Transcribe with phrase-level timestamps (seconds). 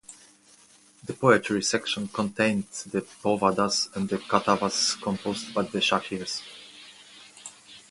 [1.05, 6.41] The poetry section contained the Povadas and the Katavas composed by the Shahirs.